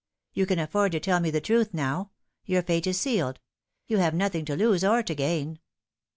You 0.33 0.47
can 0.47 0.57
afford 0.57 0.93
to 0.93 0.99
tell 0.99 1.19
me 1.19 1.29
the 1.29 1.39
truth 1.39 1.75
now. 1.75 2.09
Your 2.47 2.63
fate 2.63 2.87
is 2.87 2.99
sealed; 2.99 3.39
you 3.85 3.99
have 3.99 4.15
nothing 4.15 4.45
to 4.45 4.55
lose 4.55 4.83
or 4.83 5.03
to 5.03 5.13
gain." 5.13 5.59